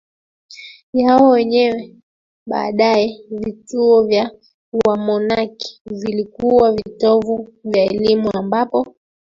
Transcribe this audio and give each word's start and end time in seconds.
yao 0.99 1.29
wenyewe 1.29 1.95
Baadaye 2.45 3.21
vituo 3.29 4.03
vya 4.03 4.31
wamonaki 4.87 5.81
vilikuwa 5.85 6.71
vitovu 6.71 7.53
vya 7.63 7.83
elimu 7.83 8.37
ambapo 8.37 8.95